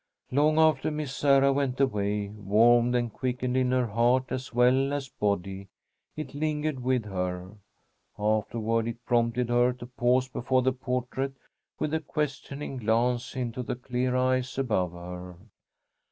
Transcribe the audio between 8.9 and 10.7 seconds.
prompted her to pause before